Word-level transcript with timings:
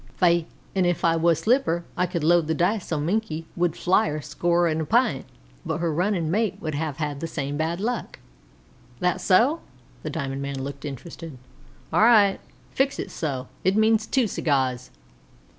"Faix, 0.15 0.47
an' 0.73 0.85
if 0.85 1.05
I 1.05 1.15
wuz 1.15 1.35
slipper 1.37 1.83
I 1.95 2.07
could 2.07 2.23
load 2.23 2.47
the 2.47 2.55
dice 2.55 2.87
so 2.87 2.99
Minkie 2.99 3.45
would 3.55 3.75
flyer 3.75 4.19
score 4.19 4.67
a 4.67 4.75
p'int, 4.83 5.25
but 5.63 5.77
her 5.77 5.93
runnin' 5.93 6.31
mate 6.31 6.59
would 6.59 6.73
have 6.73 6.97
the 7.19 7.27
same 7.27 7.55
bad 7.55 7.79
luck." 7.79 8.17
"That 8.99 9.21
so?" 9.21 9.61
The 10.01 10.09
diamond 10.09 10.41
man 10.41 10.57
looked 10.63 10.85
interested. 10.85 11.37
"All 11.93 12.01
right 12.01 12.39
fix 12.71 12.97
it 12.97 13.11
so; 13.11 13.47
it 13.63 13.75
means 13.75 14.07
two 14.07 14.25
cigars." 14.25 14.89